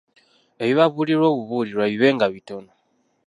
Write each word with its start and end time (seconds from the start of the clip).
Ebibabuulirwa 0.63 1.27
obubuulirwa 1.31 1.85
bibenga 1.91 2.25
bitono. 2.33 2.71